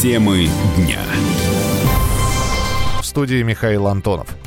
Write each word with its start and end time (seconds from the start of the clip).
Темы 0.00 0.48
дня. 0.78 0.98
В 3.02 3.04
студии 3.04 3.42
Михаил 3.42 3.86
Антонов. 3.86 4.39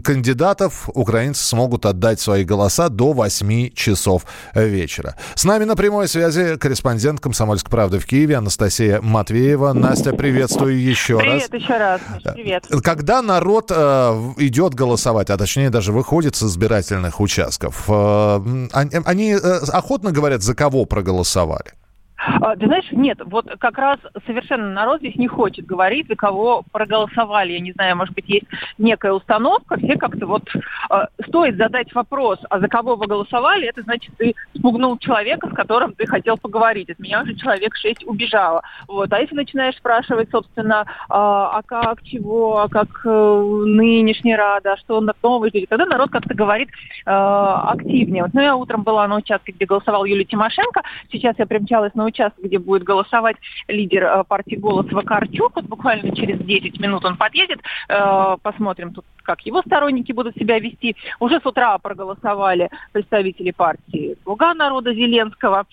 кандидатов 0.03 0.89
украинцы 0.93 1.43
смогут 1.43 1.85
отдать 1.85 2.19
свои 2.19 2.43
голоса 2.43 2.89
до 2.89 3.13
8 3.13 3.73
часов 3.73 4.25
вечера. 4.53 5.15
С 5.35 5.43
нами 5.45 5.65
на 5.65 5.75
прямой 5.75 6.07
связи 6.07 6.57
корреспондент 6.57 7.19
«Комсомольской 7.19 7.71
правды» 7.71 7.99
в 7.99 8.05
Киеве 8.05 8.26
Анастасия 8.33 9.01
Матвеева. 9.01 9.73
Настя, 9.73 10.13
приветствую 10.13 10.79
еще 10.81 11.17
привет, 11.17 11.33
раз. 11.33 11.49
Привет 11.49 11.63
еще 11.63 11.77
раз. 11.77 12.01
Привет. 12.33 12.65
Когда 12.83 13.21
народ 13.21 13.71
э, 13.71 14.33
идет 14.37 14.73
голосовать, 14.73 15.29
а 15.29 15.37
точнее 15.37 15.69
даже 15.69 15.91
выходит 15.91 16.35
с 16.35 16.43
избирательных 16.43 17.19
участков, 17.19 17.85
э, 17.87 18.67
они 18.73 19.31
э, 19.31 19.37
охотно 19.37 20.11
говорят, 20.11 20.41
за 20.41 20.55
кого 20.55 20.85
проголосовали? 20.85 21.73
А, 22.17 22.55
ты 22.55 22.65
знаешь, 22.65 22.91
нет, 22.91 23.19
вот 23.25 23.45
как 23.59 23.77
раз 23.77 23.99
совершенно 24.25 24.71
народ 24.71 24.99
здесь 24.99 25.15
не 25.15 25.27
хочет 25.27 25.65
говорить, 25.65 26.07
за 26.07 26.15
кого 26.15 26.63
проголосовали. 26.71 27.53
Я 27.53 27.59
не 27.59 27.73
знаю, 27.73 27.95
может 27.95 28.15
быть, 28.15 28.27
есть 28.27 28.47
некая 28.77 29.13
установка, 29.13 29.77
все 29.77 29.97
как-то 29.97 30.25
вот 30.25 30.43
э, 30.55 31.05
стоит 31.27 31.57
задать 31.57 31.93
вопрос, 31.93 32.39
а 32.49 32.59
за 32.59 32.67
кого 32.67 32.95
вы 32.95 33.05
голосовали, 33.05 33.67
это 33.67 33.83
значит, 33.83 34.11
ты 34.17 34.33
спугнул 34.55 34.97
человека, 34.97 35.49
с 35.49 35.53
которым 35.53 35.93
ты 35.93 36.07
хотел 36.07 36.37
поговорить. 36.37 36.89
От 36.89 36.99
меня 36.99 37.21
уже 37.21 37.35
человек 37.35 37.75
шесть 37.75 38.05
убежало. 38.05 38.63
Вот. 38.87 39.13
А 39.13 39.19
если 39.19 39.35
начинаешь 39.35 39.77
спрашивать, 39.77 40.31
собственно, 40.31 40.85
э, 40.87 40.87
а 41.09 41.61
как, 41.65 42.01
чего, 42.03 42.61
а 42.61 42.67
как 42.67 42.87
э, 43.05 43.63
нынешняя 43.65 44.37
рада, 44.37 44.73
а 44.73 44.77
что 44.77 45.01
новый 45.21 45.51
житель, 45.51 45.67
тогда 45.67 45.85
народ 45.85 46.09
как-то 46.09 46.33
говорит 46.33 46.69
э, 47.05 47.11
активнее. 47.11 48.23
Вот, 48.23 48.33
ну, 48.33 48.41
я 48.41 48.55
утром 48.55 48.81
была 48.81 49.07
на 49.07 49.17
участке, 49.17 49.51
где 49.51 49.65
голосовал 49.65 50.05
Юлия 50.05 50.25
Тимошенко, 50.25 50.81
сейчас 51.11 51.35
я 51.37 51.45
примчалась 51.45 51.93
на 51.93 52.06
участок, 52.07 52.43
где 52.43 52.59
будет 52.59 52.83
голосовать 52.83 53.37
лидер 53.67 54.03
э, 54.03 54.23
партии 54.23 54.55
«Голос» 54.55 54.91
Вакарчук. 54.91 55.55
Вот 55.55 55.65
буквально 55.65 56.15
через 56.15 56.39
10 56.39 56.79
минут 56.79 57.05
он 57.05 57.17
подъедет. 57.17 57.59
Э, 57.89 58.37
посмотрим 58.41 58.93
тут, 58.93 59.05
как 59.23 59.41
его 59.41 59.61
сторонники 59.61 60.11
будут 60.11 60.35
себя 60.35 60.59
вести. 60.59 60.95
Уже 61.19 61.39
с 61.39 61.45
утра 61.45 61.77
проголосовали 61.77 62.69
представители 62.91 63.51
партии 63.51 64.17
«Слуга 64.23 64.53
народа» 64.53 64.93
Зеленского 64.93 65.65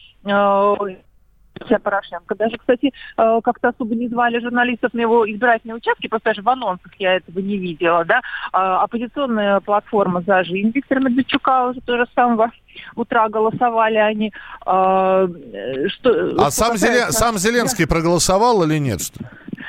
э, 1.61 1.79
Порошенко. 1.79 2.35
Даже, 2.35 2.57
кстати, 2.57 2.93
как-то 3.17 3.69
особо 3.69 3.95
не 3.95 4.09
звали 4.09 4.41
журналистов 4.41 4.93
на 4.95 5.01
его 5.01 5.31
избирательные 5.31 5.77
участки, 5.77 6.09
просто 6.09 6.31
даже 6.31 6.43
в 6.43 6.49
анонсах 6.49 6.93
я 6.99 7.17
этого 7.17 7.39
не 7.41 7.57
видела. 7.57 8.05
Да? 8.05 8.21
Оппозиционная 8.53 9.61
платформа 9.61 10.23
«За 10.23 10.45
жизнь» 10.45 10.73
Виктора 10.75 11.01
Медведчука 11.01 11.67
уже 11.67 11.81
тоже 11.81 12.07
самого 12.15 12.51
утра 12.97 13.29
голосовали 13.29 13.97
они. 13.97 14.33
Э, 14.67 15.29
что, 15.89 16.35
а 16.39 16.51
сам, 16.51 16.77
Зелен, 16.77 17.13
сам 17.13 17.39
Зеленский 17.39 17.87
проголосовал 17.87 18.63
или 18.65 18.79
нет? 18.79 19.01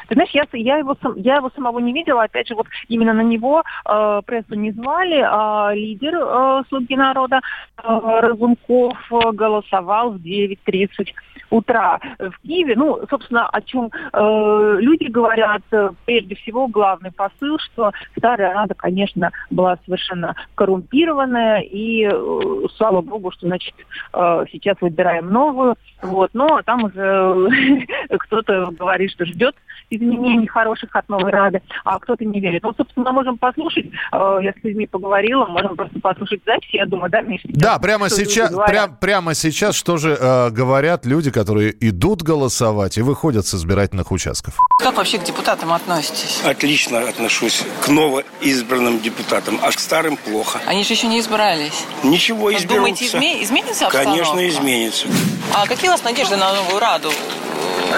Ты 0.07 0.13
знаешь, 0.13 0.31
я, 0.33 0.45
я, 0.53 0.77
его, 0.77 0.95
я 1.15 1.37
его 1.37 1.49
самого 1.55 1.79
не 1.79 1.91
видела. 1.91 2.23
Опять 2.23 2.47
же, 2.47 2.55
вот 2.55 2.67
именно 2.87 3.13
на 3.13 3.21
него 3.21 3.63
э, 3.85 4.21
прессу 4.25 4.55
не 4.55 4.71
звали. 4.71 5.23
А 5.25 5.71
лидер 5.73 6.15
э, 6.15 6.63
«Слуги 6.69 6.95
народа» 6.95 7.41
э, 7.77 7.81
Разумков 8.21 8.97
голосовал 9.33 10.11
в 10.11 10.17
9.30 10.17 11.07
утра 11.49 11.99
в 12.19 12.33
Киеве. 12.41 12.75
Ну, 12.75 13.01
собственно, 13.09 13.47
о 13.47 13.61
чем 13.61 13.91
э, 14.13 14.77
люди 14.79 15.05
говорят, 15.05 15.61
прежде 16.05 16.35
всего, 16.35 16.67
главный 16.67 17.11
посыл, 17.11 17.57
что 17.59 17.91
старая 18.17 18.53
Рада, 18.53 18.73
конечно, 18.73 19.31
была 19.49 19.77
совершенно 19.85 20.35
коррумпированная, 20.55 21.61
и 21.61 22.05
э, 22.05 22.67
слава 22.77 23.01
богу, 23.01 23.31
что, 23.31 23.47
значит, 23.47 23.73
э, 24.13 24.45
сейчас 24.51 24.77
выбираем 24.81 25.29
новую. 25.29 25.75
Вот, 26.01 26.31
но 26.33 26.61
там 26.63 26.85
уже 26.85 27.85
кто-то 28.19 28.71
говорит, 28.71 29.11
что 29.11 29.25
ждет 29.25 29.55
изменений 29.89 30.47
хороших 30.47 30.95
от 30.95 31.07
новой 31.09 31.31
Рады, 31.31 31.61
а 31.83 31.99
кто-то 31.99 32.25
не 32.25 32.39
верит. 32.39 32.63
Вот, 32.63 32.77
собственно, 32.77 33.05
мы 33.11 33.13
можем 33.13 33.37
послушать, 33.37 33.85
э, 33.85 34.39
я 34.41 34.51
с 34.51 34.63
людьми 34.63 34.87
поговорила, 34.87 35.45
можем 35.45 35.75
просто 35.75 35.99
послушать 35.99 36.41
запись, 36.45 36.69
я 36.73 36.85
думаю, 36.85 37.09
да, 37.09 37.21
Миша? 37.21 37.47
Да, 37.49 37.79
прямо 37.79 38.09
сейчас, 38.09 38.53
прям, 38.67 38.95
прямо 38.97 39.33
сейчас 39.33 39.75
что 39.75 39.97
же 39.97 40.17
э, 40.19 40.49
говорят 40.49 41.05
люди, 41.05 41.31
которые 41.35 41.75
идут 41.81 42.21
голосовать 42.21 42.97
и 42.97 43.01
выходят 43.01 43.45
с 43.45 43.53
избирательных 43.55 44.09
участков? 44.13 44.57
Как 44.79 44.95
вообще 44.95 45.17
к 45.17 45.23
депутатам 45.25 45.73
относитесь? 45.73 46.39
Отлично 46.45 46.99
отношусь 46.99 47.61
к 47.83 47.89
новоизбранным 47.89 49.01
депутатам, 49.01 49.59
а 49.61 49.69
к 49.71 49.79
старым 49.79 50.15
плохо. 50.15 50.61
Они 50.65 50.85
же 50.85 50.93
еще 50.93 51.07
не 51.07 51.19
избрались. 51.19 51.83
Ничего, 52.03 52.53
изберутся. 52.55 52.67
Думаете, 52.75 53.05
изме- 53.07 53.43
изменится 53.43 53.87
обстановка? 53.87 54.23
Конечно, 54.23 54.47
изменится. 54.49 55.07
А 55.53 55.67
какие 55.67 55.89
у 55.89 55.91
вас 55.91 56.03
надежды 56.03 56.37
на 56.37 56.53
новую 56.53 56.79
Раду? 56.79 57.11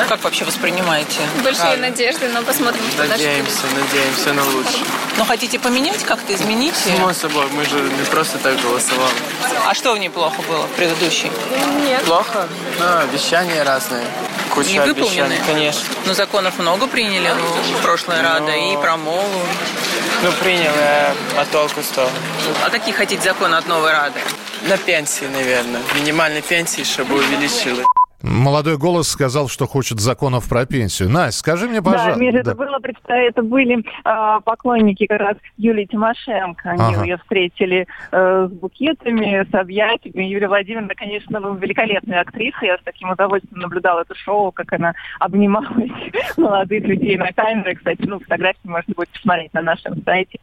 Как 0.05 0.23
вообще 0.23 0.45
воспринимаете? 0.45 1.19
Большие 1.43 1.73
а, 1.73 1.77
надежды, 1.77 2.27
но 2.29 2.41
посмотрим, 2.43 2.83
что 2.91 3.05
Надеемся, 3.05 3.63
дальше. 3.63 3.75
надеемся 3.75 4.33
на 4.33 4.43
лучшее. 4.43 4.83
Но 5.17 5.25
хотите 5.25 5.59
поменять 5.59 6.03
как-то, 6.03 6.33
изменить? 6.33 6.75
Само 6.75 7.13
собой, 7.13 7.45
мы 7.53 7.65
же 7.65 7.79
не 7.81 8.05
просто 8.05 8.37
так 8.37 8.59
голосовали. 8.61 9.13
А 9.65 9.73
что 9.73 9.93
в 9.93 9.97
ней 9.97 10.09
плохо 10.09 10.41
было 10.43 10.65
в 10.67 10.71
предыдущей? 10.71 11.31
Нет. 11.85 12.03
Плохо? 12.03 12.47
Ну, 12.79 12.97
обещания 12.99 13.63
разные. 13.63 14.05
Куча 14.53 14.71
не 14.71 14.79
выполнены? 14.79 15.33
Обещаний, 15.33 15.39
конечно. 15.45 15.83
Ну, 16.05 16.13
законов 16.13 16.57
много 16.59 16.87
приняли, 16.87 17.29
ну, 17.29 17.79
прошлая 17.81 18.21
Но... 18.21 18.29
Рада, 18.29 18.51
и 18.55 18.75
про 18.77 18.97
МОЛу. 18.97 19.41
Ну, 20.23 20.31
приняли, 20.43 20.71
а 21.37 21.45
толку 21.51 21.81
что? 21.81 22.09
А 22.65 22.69
какие 22.69 22.93
хотите 22.93 23.21
законы 23.21 23.55
от 23.55 23.67
новой 23.67 23.91
Рады? 23.91 24.19
На 24.67 24.77
пенсии, 24.77 25.25
наверное. 25.25 25.81
Минимальной 25.95 26.41
пенсии, 26.41 26.83
чтобы 26.83 27.15
увеличили. 27.15 27.83
Молодой 28.27 28.77
голос 28.77 29.07
сказал, 29.07 29.47
что 29.47 29.65
хочет 29.67 29.99
законов 29.99 30.49
про 30.49 30.65
пенсию. 30.65 31.09
Настя, 31.09 31.39
скажи 31.39 31.67
мне, 31.67 31.81
пожалуйста. 31.81 32.13
Да, 32.13 32.19
Миша, 32.19 32.43
да. 32.43 32.51
это, 32.51 32.55
было, 32.55 32.79
это 33.07 33.41
были 33.41 33.79
э, 33.79 34.41
поклонники 34.43 35.05
как 35.05 35.19
раз 35.19 35.37
Юлии 35.57 35.85
Тимошенко. 35.85 36.71
Они 36.71 36.95
ага. 36.95 37.03
ее 37.03 37.17
встретили 37.17 37.87
э, 38.11 38.47
с 38.49 38.51
букетами, 38.51 39.47
с 39.49 39.53
объятиями. 39.53 40.25
Юлия 40.25 40.47
Владимировна, 40.47 40.93
конечно, 40.95 41.37
великолепная 41.37 42.21
актриса. 42.21 42.65
Я 42.65 42.77
с 42.77 42.81
таким 42.83 43.09
удовольствием 43.09 43.61
наблюдала 43.61 44.01
это 44.01 44.15
шоу, 44.15 44.51
как 44.51 44.73
она 44.73 44.93
обнимала 45.19 45.67
молодых 46.37 46.83
людей 46.83 47.17
на 47.17 47.31
камеры. 47.31 47.75
Кстати, 47.75 48.01
ну, 48.01 48.19
фотографии 48.19 48.59
можно 48.67 48.93
будет 48.93 49.09
посмотреть 49.09 49.53
на 49.53 49.61
нашем 49.61 50.03
сайте. 50.03 50.39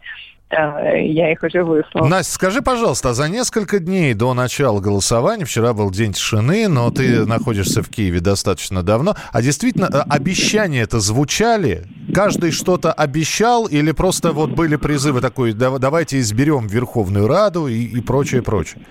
Я 0.51 1.33
их 1.33 1.43
уже 1.43 1.65
выслал. 1.65 2.07
Настя, 2.07 2.33
скажи, 2.33 2.63
пожалуйста, 2.63 3.11
а 3.11 3.15
за 3.15 3.29
несколько 3.29 3.81
дней 3.81 4.15
до 4.15 4.35
начала 4.35 4.81
голосования, 4.81 5.45
вчера 5.45 5.73
был 5.73 5.91
день 5.91 6.13
тишины, 6.13 6.69
но 6.69 6.91
ты 6.91 7.27
находишься 7.27 7.83
в 7.83 7.89
Киеве 7.89 8.21
достаточно 8.21 8.83
давно, 8.83 9.17
а 9.33 9.43
действительно 9.43 9.87
э, 9.87 10.03
обещания 10.09 10.83
это 10.83 11.01
звучали? 11.01 11.87
Каждый 12.15 12.53
что-то 12.53 12.93
обещал 12.93 13.67
или 13.67 13.91
просто 13.93 14.33
вот 14.33 14.51
были 14.51 14.77
призывы 14.77 15.21
такой, 15.21 15.55
давайте 15.55 16.21
изберем 16.21 16.67
Верховную 16.67 17.27
Раду 17.27 17.67
и, 17.67 17.83
и 17.83 18.01
прочее, 18.01 18.43
прочее? 18.43 18.83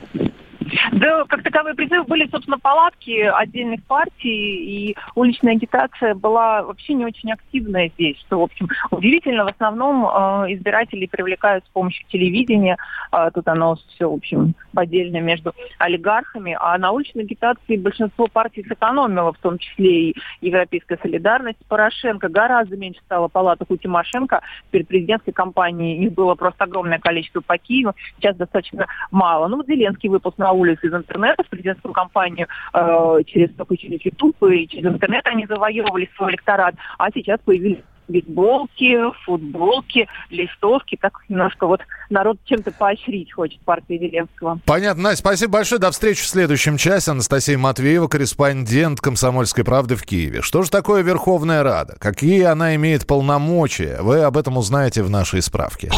Да, 0.92 1.24
как 1.26 1.44
таковые 1.44 1.76
призывы 1.76 2.04
были, 2.04 2.28
собственно, 2.30 2.60
палатки 2.60 3.20
отдельных 3.22 3.84
партий, 3.84 4.90
и 4.90 4.96
уличная 5.16 5.54
агитация 5.54 6.16
была 6.16 6.64
вообще 6.64 6.94
не 6.94 7.06
очень 7.06 7.32
активная 7.32 7.90
здесь, 7.90 8.18
что, 8.20 8.40
в 8.40 8.44
общем, 8.44 8.68
удивительно. 8.92 9.46
В 9.46 9.50
основном 9.50 10.06
э, 10.06 10.54
избирателей 10.54 11.08
привлекают 11.08 11.66
с 11.66 11.70
помощью 11.70 12.06
телевидения. 12.08 12.78
Э, 13.12 13.30
тут 13.34 13.48
оно 13.48 13.76
все, 13.76 14.10
в 14.10 14.14
общем, 14.14 14.56
поддельно 14.74 15.18
между 15.18 15.54
олигархами. 15.80 16.58
А 16.60 16.78
на 16.78 16.92
уличной 16.92 17.24
агитации 17.24 17.78
большинство 17.78 18.28
партий 18.28 18.66
сэкономило, 18.68 19.34
в 19.34 19.38
том 19.40 19.58
числе 19.58 20.10
и 20.10 20.16
Европейская 20.42 20.98
солидарность. 21.02 21.60
Порошенко 21.68 22.30
гораздо 22.30 22.78
меньше 22.78 23.02
стало 23.06 23.28
палаток 23.28 23.72
у 23.72 23.78
Тимошенко. 23.78 24.42
Перед 24.72 24.88
президентской 24.88 25.32
кампанией 25.32 26.06
их 26.06 26.14
было 26.14 26.36
просто 26.36 26.64
огромное 26.66 27.00
количество 27.00 27.42
по 27.42 27.58
Киеву. 27.58 27.94
Сейчас 28.18 28.36
достаточно 28.36 28.88
мало. 29.12 29.48
Ну, 29.48 29.64
Зеленский 29.64 30.10
выпуск 30.10 30.38
на 30.38 30.52
улицу 30.52 30.63
улиц 30.64 30.80
из 30.82 30.94
интернета 30.94 31.44
в 31.44 31.50
президентскую 31.50 31.94
кампанию 31.94 32.48
э, 32.74 33.20
через 33.28 33.54
только 33.56 33.78
через 33.78 34.04
YouTube 34.04 34.42
и 34.44 34.68
через 34.68 34.86
интернет 34.86 35.26
они 35.26 35.46
завоевывали 35.46 36.10
свой 36.16 36.32
электорат, 36.32 36.76
а 36.98 37.12
сейчас 37.12 37.40
появились 37.42 37.84
бейсболки, 38.08 38.98
футболки, 39.26 40.08
листовки. 40.30 40.98
Так 41.00 41.14
немножко 41.30 41.68
вот 41.68 41.82
народ 42.10 42.38
чем-то 42.46 42.72
поощрить 42.72 43.32
хочет 43.34 43.60
партии 43.62 43.98
Зеленского. 43.98 44.60
Понятно. 44.66 45.04
Настя, 45.04 45.20
спасибо 45.20 45.54
большое. 45.54 45.80
До 45.80 45.92
встречи 45.92 46.22
в 46.22 46.28
следующем 46.28 46.78
часе. 46.78 47.12
Анастасия 47.12 47.58
Матвеева, 47.58 48.08
корреспондент 48.08 49.02
«Комсомольской 49.02 49.64
правды» 49.64 49.96
в 49.96 50.04
Киеве. 50.04 50.42
Что 50.42 50.64
же 50.64 50.70
такое 50.70 51.02
Верховная 51.04 51.64
Рада? 51.64 51.96
Какие 52.00 52.44
она 52.44 52.76
имеет 52.76 53.08
полномочия? 53.08 54.00
Вы 54.02 54.22
об 54.22 54.38
этом 54.38 54.58
узнаете 54.58 55.04
в 55.04 55.10
нашей 55.10 55.42
справке. 55.42 55.92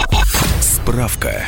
Справка. 0.60 1.44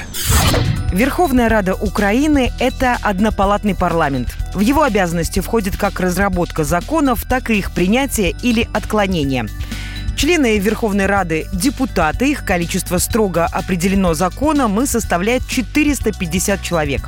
Верховная 0.92 1.50
Рада 1.50 1.75
Украины– 1.75 2.50
это 2.60 2.98
однопалатный 3.03 3.75
парламент. 3.75 4.36
В 4.56 4.62
его 4.62 4.83
обязанности 4.83 5.42
входит 5.42 5.77
как 5.77 6.00
разработка 6.00 6.63
законов, 6.63 7.24
так 7.30 7.50
и 7.50 7.57
их 7.60 7.74
принятие 7.74 8.33
или 8.42 8.68
отклонение– 8.74 9.45
Члены 10.17 10.57
Верховной 10.57 11.05
Рады– 11.05 11.45
депутаты. 11.53 12.31
Их 12.31 12.43
количество 12.43 12.97
строго 12.97 13.45
определено 13.45 14.15
законом 14.15 14.81
и 14.81 14.87
составляет 14.87 15.47
450 15.47 16.59
человек. 16.63 17.07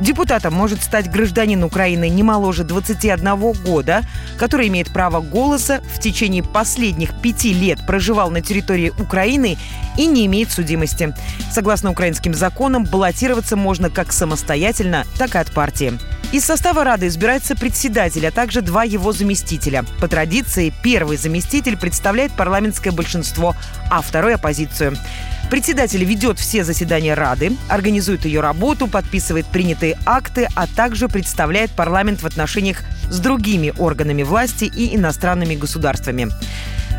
Депутатом 0.00 0.54
может 0.54 0.82
стать 0.82 1.10
гражданин 1.10 1.62
Украины 1.62 2.08
не 2.08 2.22
моложе 2.22 2.64
21 2.64 3.52
года, 3.64 4.02
который 4.38 4.68
имеет 4.68 4.90
право 4.90 5.20
голоса, 5.20 5.82
в 5.94 6.00
течение 6.00 6.42
последних 6.42 7.14
пяти 7.20 7.52
лет 7.52 7.84
проживал 7.86 8.30
на 8.30 8.40
территории 8.40 8.92
Украины 8.98 9.58
и 9.98 10.06
не 10.06 10.24
имеет 10.24 10.50
судимости. 10.50 11.14
Согласно 11.52 11.90
украинским 11.90 12.32
законам, 12.32 12.84
баллотироваться 12.84 13.56
можно 13.56 13.90
как 13.90 14.12
самостоятельно, 14.12 15.04
так 15.18 15.34
и 15.34 15.38
от 15.38 15.52
партии. 15.52 15.98
Из 16.32 16.44
состава 16.44 16.84
Рады 16.84 17.08
избирается 17.08 17.56
председатель, 17.56 18.26
а 18.26 18.30
также 18.30 18.62
два 18.62 18.84
его 18.84 19.12
заместителя. 19.12 19.84
По 20.00 20.06
традиции, 20.08 20.72
первый 20.82 21.16
заместитель 21.16 21.76
представляет 21.76 22.32
парламентское 22.32 22.92
большинство, 22.92 23.56
а 23.90 24.00
второй– 24.00 24.34
оппозицию. 24.36 24.96
Председатель 25.50 26.04
ведет 26.04 26.38
все 26.38 26.62
заседания 26.62 27.14
Рады, 27.14 27.56
организует 27.68 28.24
ее 28.24 28.40
работу, 28.40 28.86
подписывает 28.86 29.46
принятые 29.46 29.98
акты, 30.06 30.46
а 30.54 30.68
также 30.68 31.08
представляет 31.08 31.72
парламент 31.72 32.22
в 32.22 32.26
отношениях 32.26 32.82
с 33.10 33.18
другими 33.18 33.72
органами 33.76 34.22
власти 34.22 34.70
и 34.72 34.94
иностранными 34.94 35.56
государствами. 35.56 36.28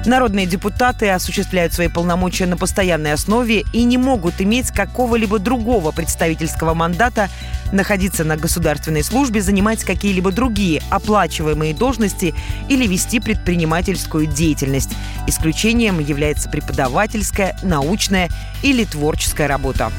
Народные 0.06 0.48
депутаты 0.48 1.12
осуществляют 1.12 1.74
свои 1.74 1.88
полномочия 1.88 2.48
на 2.48 2.58
постоянной 2.58 3.14
основе 3.14 3.64
и 3.72 3.84
не 3.84 4.00
могут 4.00 4.42
иметь 4.42 4.72
какого-либо 4.72 5.38
другого 5.38 5.92
представительского 5.92 6.74
мандата, 6.74 7.30
находиться 7.72 8.24
на 8.24 8.36
государственной 8.36 9.04
службе, 9.04 9.42
занимать 9.42 9.84
какие-либо 9.84 10.32
другие 10.32 10.82
оплачиваемые 10.90 11.76
должности 11.76 12.34
или 12.68 12.88
вести 12.88 13.20
предпринимательскую 13.20 14.26
деятельность. 14.26 14.90
Исключением 15.28 16.00
является 16.00 16.50
преподавательская, 16.50 17.56
научная 17.62 18.30
или 18.64 18.86
творческая 18.86 19.48
работа. 19.48 19.92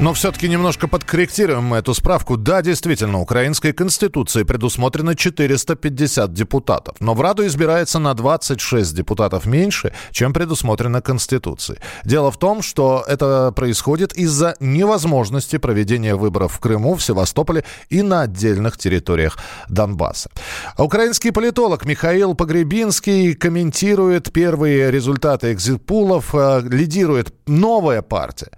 Но 0.00 0.12
все-таки 0.12 0.48
немножко 0.48 0.88
подкорректируем 0.88 1.72
эту 1.72 1.94
справку. 1.94 2.36
Да, 2.36 2.62
действительно, 2.62 3.20
украинской 3.20 3.72
конституции 3.72 4.42
предусмотрено 4.42 5.14
450 5.14 6.32
депутатов. 6.32 6.96
Но 6.98 7.14
в 7.14 7.20
Раду 7.20 7.46
избирается 7.46 8.00
на 8.00 8.12
26 8.14 8.92
депутатов 8.92 9.46
меньше, 9.46 9.94
чем 10.10 10.32
предусмотрено 10.32 11.00
Конституцией. 11.00 11.78
Дело 12.04 12.32
в 12.32 12.38
том, 12.38 12.60
что 12.60 13.04
это 13.06 13.52
происходит 13.52 14.12
из-за 14.14 14.56
невозможности 14.58 15.58
проведения 15.58 16.16
выборов 16.16 16.54
в 16.54 16.58
Крыму, 16.58 16.96
в 16.96 17.02
Севастополе 17.02 17.64
и 17.88 18.02
на 18.02 18.22
отдельных 18.22 18.76
территориях 18.76 19.38
Донбасса. 19.68 20.28
Украинский 20.76 21.30
политолог 21.30 21.84
Михаил 21.84 22.34
Погребинский 22.34 23.34
комментирует 23.34 24.32
первые 24.32 24.90
результаты 24.90 25.52
экзитпулов, 25.52 26.34
э, 26.34 26.62
лидирует 26.68 27.32
новая 27.46 28.02
партия. 28.02 28.50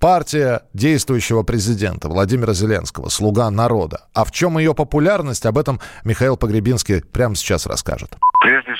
Партия 0.00 0.62
действующего 0.74 1.42
президента 1.42 2.08
Владимира 2.08 2.52
Зеленского 2.52 3.08
«Слуга 3.08 3.50
народа». 3.50 4.02
А 4.14 4.24
в 4.24 4.30
чем 4.30 4.56
ее 4.56 4.72
популярность, 4.72 5.44
об 5.44 5.58
этом 5.58 5.80
Михаил 6.04 6.36
Погребинский 6.36 7.02
прямо 7.02 7.34
сейчас 7.34 7.66
расскажет. 7.66 8.16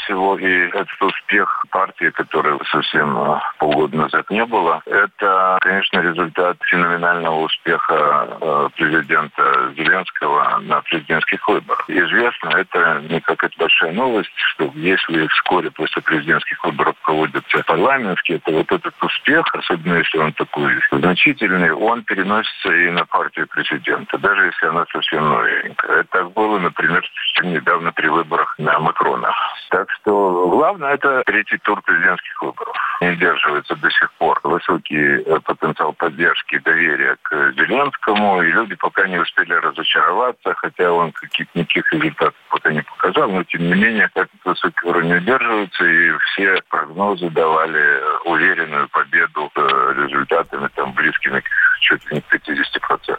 Всего, 0.08 0.38
и 0.38 0.68
этот 0.68 1.00
успех 1.02 1.64
партии, 1.70 2.10
который 2.10 2.58
совсем 2.70 3.16
э, 3.18 3.40
полгода 3.58 3.96
назад 3.96 4.30
не 4.30 4.44
было, 4.44 4.82
это, 4.86 5.58
конечно, 5.60 6.00
результат 6.00 6.56
феноменального 6.64 7.42
успеха 7.42 8.28
э, 8.40 8.68
президента 8.76 9.72
Зеленского 9.76 10.58
на 10.60 10.80
президентских 10.80 11.46
выборах. 11.46 11.84
Известно, 11.88 12.48
это 12.50 13.02
не 13.08 13.20
какая-то 13.20 13.54
большая 13.58 13.92
новость, 13.92 14.32
что 14.34 14.70
если 14.74 15.26
вскоре 15.28 15.70
после 15.70 16.02
президентских 16.02 16.62
выборов 16.64 16.96
проводятся 17.02 17.62
парламентские, 17.64 18.38
то 18.40 18.52
вот 18.52 18.72
этот 18.72 18.94
успех, 19.02 19.44
особенно 19.54 19.94
если 19.94 20.18
он 20.18 20.32
такой 20.32 20.80
значительный, 20.90 21.72
он 21.72 22.02
переносится 22.04 22.72
и 22.72 22.90
на 22.90 23.04
партию 23.04 23.46
президента, 23.48 24.18
даже 24.18 24.46
если 24.46 24.66
она 24.66 24.84
совсем 24.90 25.28
новенькая. 25.28 26.00
Это 26.00 26.08
так 26.10 26.32
было, 26.32 26.58
например, 26.58 27.04
недавно 27.42 27.92
при 27.92 28.08
выборах 28.08 28.54
на 28.58 28.78
Макрона. 28.78 29.32
Так 29.70 29.88
что 30.00 30.48
главное 30.48 30.94
это 30.94 31.22
третий 31.26 31.58
тур 31.58 31.80
президентских 31.82 32.42
выборов. 32.42 32.76
Не 33.00 33.16
держивается 33.16 33.76
до 33.76 33.90
сих 33.90 34.12
пор 34.14 34.40
высокий 34.42 35.22
э, 35.22 35.40
потенциал 35.40 35.92
поддержки 35.92 36.56
и 36.56 36.60
доверия 36.60 37.16
к 37.22 37.52
Зеленскому, 37.52 38.42
и 38.42 38.50
люди 38.50 38.74
пока 38.74 39.06
не 39.06 39.18
успели 39.18 39.52
разочароваться, 39.54 40.54
хотя 40.54 40.92
он 40.92 41.12
каких-то 41.12 41.58
никаких 41.58 41.92
результатов 41.92 42.34
пока 42.48 42.72
не 42.72 42.82
показал, 42.82 43.30
но 43.30 43.44
тем 43.44 43.62
не 43.62 43.74
менее 43.74 44.10
этот 44.14 44.30
высокий 44.44 44.86
уровень 44.86 45.16
удерживается, 45.16 45.84
и 45.84 46.12
все 46.18 46.60
прогнозы 46.68 47.30
давали 47.30 48.00
уверенную 48.24 48.88
победу 48.88 49.50
э, 49.54 49.94
результатами 49.96 50.68
там 50.74 50.92
близкими 50.92 51.42
чуть 51.80 52.04
ли 52.10 52.16
не 52.16 52.20
к 52.20 52.34
50%. 52.34 53.18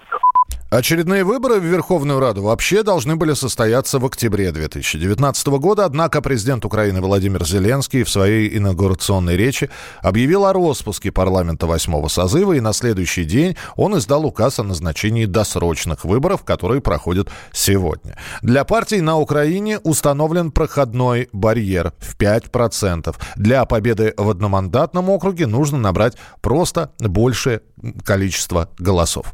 Очередные 0.69 1.23
выборы 1.23 1.59
в 1.59 1.63
Верховную 1.63 2.19
Раду 2.19 2.43
вообще 2.43 2.83
должны 2.83 3.15
были 3.15 3.33
состояться 3.33 3.97
в 3.97 4.05
октябре 4.05 4.51
2019 4.51 5.47
года, 5.47 5.83
однако 5.83 6.21
президент 6.21 6.63
Украины 6.63 7.01
Владимир 7.01 7.43
Зеленский 7.43 8.03
в 8.03 8.09
своей 8.09 8.55
инаугурационной 8.55 9.35
речи 9.35 9.71
объявил 10.03 10.45
о 10.45 10.53
распуске 10.53 11.11
парламента 11.11 11.65
восьмого 11.65 12.07
созыва, 12.07 12.53
и 12.53 12.59
на 12.59 12.73
следующий 12.73 13.23
день 13.23 13.57
он 13.77 13.97
издал 13.97 14.27
указ 14.27 14.59
о 14.59 14.63
назначении 14.63 15.25
досрочных 15.25 16.05
выборов, 16.05 16.43
которые 16.43 16.81
проходят 16.81 17.29
сегодня. 17.51 18.15
Для 18.43 18.63
партий 18.63 19.01
на 19.01 19.17
Украине 19.17 19.79
установлен 19.79 20.51
проходной 20.51 21.29
барьер 21.33 21.93
в 21.97 22.15
5%. 22.15 23.15
Для 23.37 23.65
победы 23.65 24.13
в 24.17 24.29
одномандатном 24.29 25.09
округе 25.09 25.47
нужно 25.47 25.79
набрать 25.79 26.15
просто 26.41 26.91
большее 26.99 27.61
количество 28.05 28.69
голосов. 28.77 29.33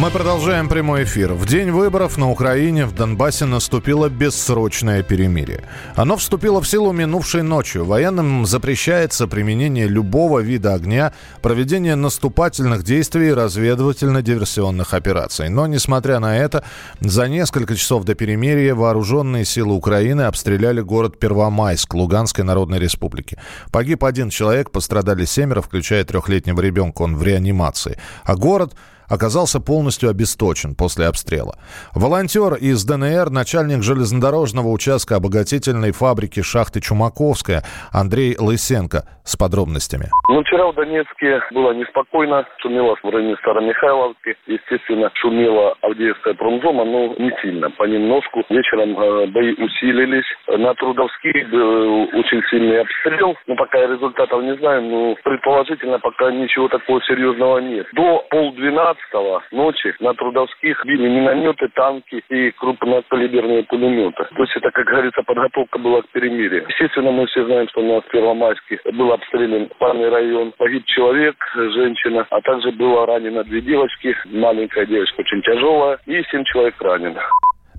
Мы 0.00 0.10
продолжаем 0.10 0.70
прямой 0.70 1.04
эфир. 1.04 1.34
В 1.34 1.44
день 1.44 1.70
выборов 1.70 2.16
на 2.16 2.30
Украине 2.30 2.86
в 2.86 2.94
Донбассе 2.94 3.44
наступило 3.44 4.08
бессрочное 4.08 5.02
перемирие. 5.02 5.64
Оно 5.94 6.16
вступило 6.16 6.62
в 6.62 6.66
силу 6.66 6.92
минувшей 6.92 7.42
ночью. 7.42 7.84
Военным 7.84 8.46
запрещается 8.46 9.28
применение 9.28 9.86
любого 9.86 10.40
вида 10.40 10.72
огня, 10.72 11.12
проведение 11.42 11.94
наступательных 11.94 12.84
действий 12.84 13.28
и 13.28 13.32
разведывательно-диверсионных 13.32 14.94
операций. 14.94 15.50
Но, 15.50 15.66
несмотря 15.66 16.20
на 16.20 16.38
это, 16.38 16.64
за 17.00 17.28
несколько 17.28 17.76
часов 17.76 18.04
до 18.04 18.14
перемирия 18.14 18.74
вооруженные 18.74 19.44
силы 19.44 19.74
Украины 19.74 20.22
обстреляли 20.22 20.80
город 20.80 21.18
Первомайск 21.18 21.92
Луганской 21.92 22.44
Народной 22.44 22.78
Республики. 22.78 23.38
Погиб 23.70 24.04
один 24.04 24.30
человек, 24.30 24.70
пострадали 24.70 25.26
семеро, 25.26 25.60
включая 25.60 26.02
трехлетнего 26.04 26.62
ребенка, 26.62 27.02
он 27.02 27.14
в 27.14 27.22
реанимации. 27.22 27.98
А 28.24 28.36
город 28.36 28.74
оказался 29.12 29.60
полностью 29.60 30.08
обесточен 30.08 30.74
после 30.74 31.06
обстрела. 31.06 31.54
Волонтер 31.94 32.54
из 32.54 32.84
ДНР, 32.84 33.30
начальник 33.30 33.82
железнодорожного 33.82 34.68
участка 34.68 35.16
обогатительной 35.16 35.92
фабрики 35.92 36.40
шахты 36.40 36.80
Чумаковская 36.80 37.62
Андрей 37.92 38.36
Лысенко 38.38 39.04
с 39.24 39.36
подробностями. 39.36 40.08
Ну, 40.28 40.42
вчера 40.42 40.66
в 40.72 40.74
Донецке 40.74 41.40
было 41.52 41.72
неспокойно, 41.72 42.46
шумело 42.58 42.96
в 43.02 43.08
районе 43.08 43.36
Старомихайловки, 43.36 44.34
естественно, 44.46 45.10
шумела 45.14 45.74
Авдеевская 45.82 46.34
промзома, 46.34 46.84
но 46.84 47.14
не 47.18 47.30
сильно, 47.42 47.70
понемножку. 47.70 48.42
Вечером 48.48 48.98
э, 48.98 49.26
бои 49.26 49.52
усилились. 49.52 50.24
На 50.48 50.74
Трудовских 50.74 51.50
был 51.50 52.02
очень 52.14 52.42
сильный 52.50 52.80
обстрел, 52.80 53.36
но 53.46 53.56
пока 53.56 53.78
я 53.78 53.88
результатов 53.88 54.42
не 54.42 54.56
знаю, 54.56 54.82
но 54.82 55.14
предположительно 55.22 55.98
пока 55.98 56.30
ничего 56.32 56.68
такого 56.68 57.00
серьезного 57.02 57.58
нет. 57.58 57.86
До 57.92 58.24
полдвенадцатого 58.30 59.01
15 59.10 59.52
ночи 59.52 59.94
на 60.00 60.14
Трудовских 60.14 60.84
били 60.84 61.08
минометы, 61.08 61.68
танки 61.74 62.22
и 62.28 62.50
крупнокалиберные 62.52 63.64
пулеметы. 63.64 64.24
То 64.34 64.42
есть 64.42 64.56
это, 64.56 64.70
как 64.70 64.86
говорится, 64.86 65.22
подготовка 65.22 65.78
была 65.78 66.02
к 66.02 66.08
перемирию. 66.08 66.66
Естественно, 66.68 67.10
мы 67.10 67.26
все 67.26 67.44
знаем, 67.44 67.68
что 67.68 67.80
у 67.80 67.94
нас 67.94 68.04
в 68.04 68.10
Первомайске 68.10 68.80
был 68.92 69.12
обстрелян 69.12 69.68
парный 69.78 70.08
район. 70.08 70.52
Погиб 70.56 70.84
человек, 70.86 71.36
женщина, 71.54 72.26
а 72.30 72.40
также 72.40 72.72
было 72.72 73.06
ранено 73.06 73.44
две 73.44 73.60
девочки. 73.60 74.16
Маленькая 74.26 74.86
девочка 74.86 75.20
очень 75.20 75.42
тяжелая 75.42 75.98
и 76.06 76.22
семь 76.30 76.44
человек 76.44 76.80
ранено. 76.80 77.22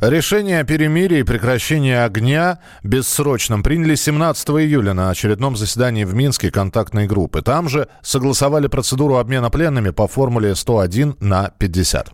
Решение 0.10 0.60
о 0.60 0.66
перемирии 0.66 1.20
и 1.20 1.24
прекращении 1.24 1.94
огня 1.94 2.60
бессрочном 2.84 3.64
приняли 3.64 3.96
17 3.96 4.50
июля 4.50 4.94
на 4.94 5.10
очередном 5.10 5.56
заседании 5.56 6.04
в 6.04 6.14
Минске 6.14 6.52
контактной 6.52 7.08
группы. 7.08 7.42
Там 7.42 7.70
же 7.70 7.88
согласовали 8.02 8.68
процедуру 8.68 9.16
обмена 9.16 9.50
пленными 9.50 9.92
по 9.92 10.10
формуле 10.10 10.56
101 10.56 11.16
на 11.22 11.54
50. 11.58 12.12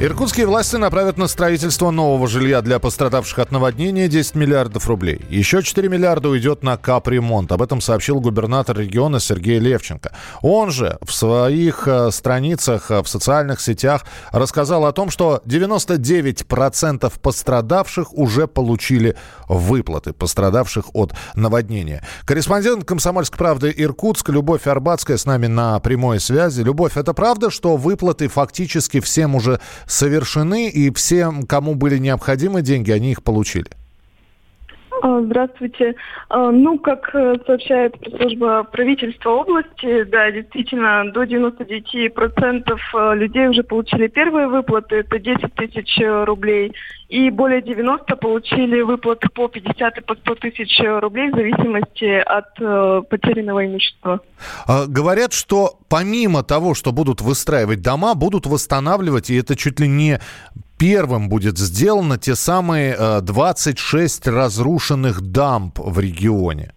Иркутские 0.00 0.46
власти 0.46 0.76
направят 0.76 1.18
на 1.18 1.26
строительство 1.26 1.90
нового 1.90 2.28
жилья 2.28 2.62
для 2.62 2.78
пострадавших 2.78 3.40
от 3.40 3.50
наводнения 3.50 4.06
10 4.06 4.36
миллиардов 4.36 4.86
рублей. 4.86 5.20
Еще 5.28 5.60
4 5.60 5.88
миллиарда 5.88 6.28
уйдет 6.28 6.62
на 6.62 6.76
капремонт. 6.76 7.50
Об 7.50 7.62
этом 7.62 7.80
сообщил 7.80 8.20
губернатор 8.20 8.78
региона 8.78 9.18
Сергей 9.18 9.58
Левченко. 9.58 10.12
Он 10.40 10.70
же 10.70 10.98
в 11.02 11.12
своих 11.12 11.88
э, 11.88 12.12
страницах 12.12 12.92
э, 12.92 13.02
в 13.02 13.08
социальных 13.08 13.60
сетях 13.60 14.04
рассказал 14.30 14.86
о 14.86 14.92
том, 14.92 15.10
что 15.10 15.42
99% 15.44 17.12
пострадавших 17.20 18.14
уже 18.14 18.46
получили 18.46 19.16
выплаты, 19.48 20.12
пострадавших 20.12 20.94
от 20.94 21.12
наводнения. 21.34 22.04
Корреспондент 22.24 22.84
«Комсомольской 22.84 23.36
правды» 23.36 23.74
Иркутск 23.76 24.28
Любовь 24.28 24.68
Арбатская 24.68 25.16
с 25.16 25.26
нами 25.26 25.48
на 25.48 25.80
прямой 25.80 26.20
связи. 26.20 26.62
Любовь, 26.62 26.96
это 26.96 27.14
правда, 27.14 27.50
что 27.50 27.76
выплаты 27.76 28.28
фактически 28.28 29.00
всем 29.00 29.34
уже 29.34 29.58
совершены, 29.88 30.68
и 30.68 30.92
всем, 30.92 31.42
кому 31.44 31.74
были 31.74 31.98
необходимы 31.98 32.62
деньги, 32.62 32.92
они 32.92 33.10
их 33.10 33.24
получили? 33.24 33.70
А, 35.02 35.20
здравствуйте. 35.22 35.94
А, 36.28 36.50
ну, 36.50 36.78
как 36.78 37.14
э, 37.14 37.36
сообщает 37.46 37.94
служба 38.16 38.64
правительства 38.64 39.30
области, 39.30 40.04
да, 40.04 40.30
действительно, 40.30 41.10
до 41.12 41.24
99% 41.24 42.76
э, 42.94 43.14
людей 43.14 43.48
уже 43.48 43.62
получили 43.62 44.08
первые 44.08 44.48
выплаты, 44.48 44.96
это 44.96 45.18
10 45.18 45.54
тысяч 45.54 45.98
э, 46.00 46.24
рублей, 46.24 46.72
и 47.08 47.30
более 47.30 47.62
90 47.62 48.16
получили 48.16 48.80
выплаты 48.80 49.28
по 49.28 49.48
50 49.48 49.98
и 49.98 50.00
по 50.00 50.14
100 50.14 50.34
тысяч 50.36 50.80
рублей 51.00 51.30
в 51.30 51.36
зависимости 51.36 52.04
от 52.04 53.08
потерянного 53.08 53.66
имущества. 53.66 54.20
А, 54.66 54.86
говорят, 54.86 55.32
что 55.32 55.78
помимо 55.88 56.42
того, 56.42 56.74
что 56.74 56.92
будут 56.92 57.20
выстраивать 57.20 57.82
дома, 57.82 58.14
будут 58.14 58.46
восстанавливать, 58.46 59.30
и 59.30 59.36
это 59.36 59.56
чуть 59.56 59.80
ли 59.80 59.88
не 59.88 60.20
первым 60.78 61.28
будет 61.28 61.58
сделано 61.58 62.16
те 62.18 62.34
самые 62.34 63.20
26 63.20 64.26
э, 64.26 64.30
разрушенных 64.30 65.20
дамб 65.20 65.78
в 65.78 65.98
регионе? 65.98 66.72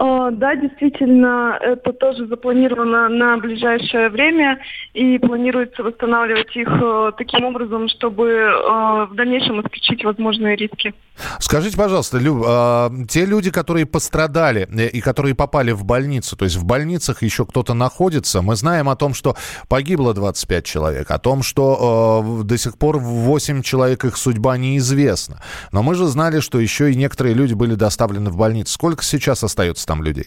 А, 0.00 0.30
да, 0.30 0.54
действительно, 0.54 1.58
это 1.60 1.92
тоже 1.92 2.28
запланировано 2.28 3.08
на 3.08 3.36
ближайшее 3.38 4.10
время 4.10 4.60
и 4.94 5.18
планируется 5.18 5.82
восстанавливать 5.82 6.54
их 6.54 6.68
э, 6.68 7.12
таким 7.18 7.44
образом, 7.44 7.88
чтобы 7.88 8.28
э, 8.28 9.06
в 9.10 9.14
дальнейшем 9.14 9.60
исключить 9.60 10.04
возможные 10.04 10.54
риски. 10.54 10.94
Скажите, 11.40 11.76
пожалуйста, 11.76 12.18
Люб, 12.18 12.44
а, 12.46 12.92
те 13.08 13.24
люди, 13.24 13.50
которые 13.50 13.86
пострадали 13.86 14.68
э, 14.70 14.86
и 14.86 15.00
которые 15.00 15.34
попали 15.34 15.72
в 15.72 15.84
больницу, 15.84 16.36
то 16.36 16.44
есть 16.44 16.56
в 16.56 16.64
больницах 16.64 17.22
еще 17.22 17.44
кто-то 17.44 17.74
находится, 17.74 18.40
мы 18.40 18.54
знаем 18.54 18.88
о 18.88 18.94
том, 18.94 19.14
что 19.14 19.36
погибло 19.68 20.14
25 20.14 20.64
человек, 20.64 21.10
о 21.10 21.18
том, 21.18 21.42
что 21.42 22.40
э, 22.40 22.44
до 22.44 22.56
сих 22.56 22.78
пор 22.78 22.98
8 22.98 23.62
человек 23.62 24.04
их 24.04 24.16
судьба 24.16 24.58
неизвестна. 24.58 25.40
Но 25.72 25.82
мы 25.82 25.96
же 25.96 26.06
знали, 26.06 26.38
что 26.38 26.60
еще 26.60 26.92
и 26.92 26.94
некоторые 26.94 27.34
люди 27.34 27.54
были 27.54 27.74
доставлены 27.74 28.30
в 28.30 28.36
больницу. 28.36 28.72
Сколько 28.72 29.02
сейчас 29.02 29.42
остается 29.42 29.87
там 29.88 30.02
людей? 30.04 30.26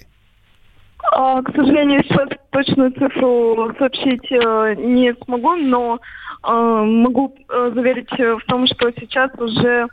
А, 1.13 1.41
к 1.41 1.55
сожалению, 1.55 2.03
сейчас 2.03 2.29
точную 2.51 2.91
цифру 2.91 3.73
сообщить 3.77 4.31
э, 4.31 4.75
не 4.75 5.13
смогу, 5.23 5.55
но 5.55 5.99
э, 6.43 6.51
могу 6.51 7.33
э, 7.47 7.71
заверить 7.73 8.11
в 8.11 8.41
том, 8.47 8.67
что 8.67 8.91
сейчас 8.99 9.31
уже 9.37 9.87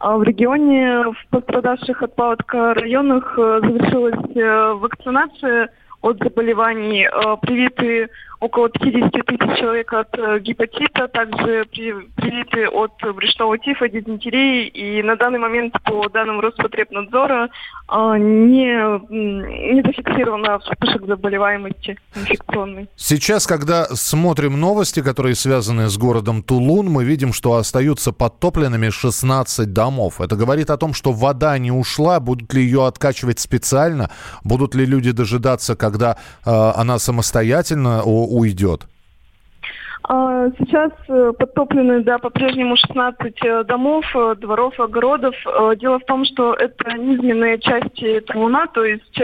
в 0.00 0.22
регионе, 0.22 1.10
в 1.10 1.26
пострадавших 1.30 2.04
от 2.04 2.14
паводка 2.14 2.72
районах 2.74 3.34
завершилась 3.34 4.80
вакцинация 4.80 5.70
от 6.00 6.18
заболеваний. 6.18 7.04
Э, 7.04 7.36
привиты 7.40 8.08
около 8.40 8.68
50 8.68 9.10
тысяч 9.26 9.58
человек 9.58 9.92
от 9.92 10.16
э, 10.16 10.38
гепатита, 10.40 11.08
также 11.08 11.66
привиты 11.72 12.68
от 12.68 12.92
брюшного 13.14 13.58
тифа, 13.58 13.88
дизентерии. 13.88 14.68
И 14.68 15.02
на 15.02 15.16
данный 15.16 15.38
момент, 15.38 15.74
по 15.84 16.08
данным 16.08 16.40
Роспотребнадзора, 16.40 17.48
э, 17.88 18.18
не, 18.18 19.74
не 19.74 19.82
зафиксировано 19.82 20.58
вспышек 20.60 21.06
заболеваемости 21.06 21.98
инфекционной. 22.14 22.88
Сейчас, 22.96 23.46
когда 23.46 23.86
смотрим 23.86 24.60
новости, 24.60 25.02
которые 25.02 25.34
связаны 25.34 25.88
с 25.88 25.98
городом 25.98 26.42
Тулун, 26.42 26.86
мы 26.86 27.04
видим, 27.04 27.32
что 27.32 27.54
остаются 27.54 28.12
подтопленными 28.12 28.90
16 28.90 29.72
домов. 29.72 30.20
Это 30.20 30.36
говорит 30.36 30.70
о 30.70 30.76
том, 30.76 30.94
что 30.94 31.12
вода 31.12 31.58
не 31.58 31.72
ушла, 31.72 32.20
будут 32.20 32.54
ли 32.54 32.62
ее 32.62 32.86
откачивать 32.86 33.40
специально, 33.40 34.10
будут 34.44 34.76
ли 34.76 34.86
люди 34.86 35.10
дожидаться, 35.10 35.74
когда 35.74 35.87
э, 35.96 36.50
она 36.74 36.98
самостоятельно 36.98 38.02
уйдет? 38.02 38.86
А, 40.04 40.48
сейчас 40.58 40.92
э, 41.08 41.32
подтоплены, 41.38 42.02
да, 42.02 42.18
по-прежнему 42.18 42.76
16 42.76 43.34
э, 43.44 43.64
домов, 43.64 44.04
дворов, 44.38 44.78
огородов. 44.80 45.34
Дело 45.78 45.98
в 45.98 46.04
том, 46.04 46.24
что 46.24 46.54
это 46.54 46.92
низменные 46.96 47.58
части 47.58 48.20
Труна, 48.20 48.66
то 48.68 48.84
есть 48.84 49.20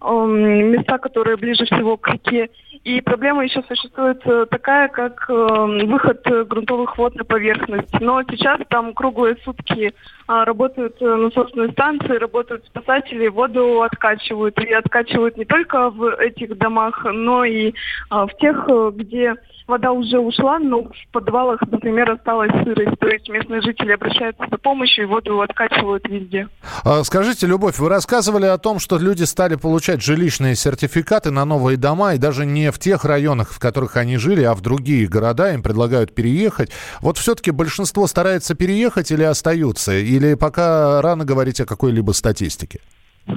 места, 0.00 0.98
которые 0.98 1.36
ближе 1.36 1.64
всего 1.64 1.96
к 1.96 2.08
реке. 2.08 2.50
И 2.84 3.00
проблема 3.00 3.44
еще 3.44 3.62
существует 3.62 4.22
такая, 4.50 4.88
как 4.88 5.28
выход 5.28 6.22
грунтовых 6.46 6.98
вод 6.98 7.14
на 7.14 7.24
поверхность. 7.24 7.92
Но 8.00 8.22
сейчас 8.24 8.60
там 8.68 8.92
круглые 8.92 9.36
сутки 9.44 9.94
а, 10.26 10.44
работают 10.44 11.00
насосные 11.00 11.70
станции, 11.70 12.16
работают 12.16 12.64
спасатели, 12.66 13.28
воду 13.28 13.82
откачивают. 13.82 14.58
И 14.58 14.72
откачивают 14.72 15.36
не 15.36 15.44
только 15.44 15.90
в 15.90 16.14
этих 16.16 16.58
домах, 16.58 17.04
но 17.04 17.44
и 17.44 17.72
а, 18.10 18.26
в 18.26 18.36
тех, 18.36 18.68
где 18.94 19.34
вода 19.66 19.92
уже 19.92 20.18
ушла, 20.18 20.58
но 20.58 20.84
в 20.84 20.92
подвалах, 21.12 21.60
например, 21.70 22.10
осталась 22.10 22.52
сырость. 22.64 22.98
То 22.98 23.08
есть 23.08 23.28
местные 23.28 23.62
жители 23.62 23.92
обращаются 23.92 24.44
за 24.50 24.58
помощью 24.58 25.04
и 25.04 25.06
воду 25.06 25.40
откачивают 25.40 26.06
везде. 26.08 26.48
А, 26.84 27.02
скажите, 27.04 27.46
Любовь, 27.46 27.78
вы 27.78 27.88
рассказывали 27.88 28.46
о 28.46 28.58
том, 28.58 28.78
что 28.78 28.98
люди 28.98 29.24
стали 29.24 29.56
получать 29.56 30.02
жилищные 30.02 30.54
сертификаты 30.54 31.30
на 31.30 31.44
новые 31.44 31.76
дома, 31.76 32.14
и 32.14 32.18
даже 32.18 32.46
не 32.46 32.70
в 32.70 32.78
тех 32.78 33.04
районах, 33.04 33.50
в 33.50 33.58
которых 33.58 33.96
они 33.96 34.16
жили, 34.16 34.42
а 34.42 34.54
в 34.54 34.60
другие 34.60 35.06
города 35.06 35.52
им 35.52 35.62
предлагают 35.62 36.14
переехать. 36.14 36.70
Вот 37.00 37.18
все-таки 37.18 37.50
большинство 37.50 38.06
старается 38.06 38.54
переехать 38.54 39.10
или 39.10 39.22
остаются? 39.22 39.92
Или 39.92 40.34
пока 40.34 41.00
рано 41.02 41.24
говорить 41.24 41.60
о 41.60 41.66
какой-либо 41.66 42.12
статистике? 42.12 42.80